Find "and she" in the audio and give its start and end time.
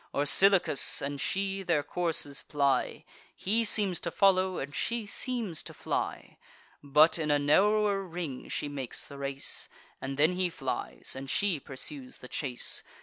1.03-1.61, 4.57-5.05, 11.15-11.59